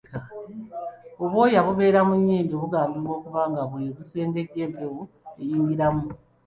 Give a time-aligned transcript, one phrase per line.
[1.23, 5.01] Obwoya obubeera mu nnyindo bugambibwa okuba nga bwe busengejja empewo
[5.41, 6.05] eyingiramu.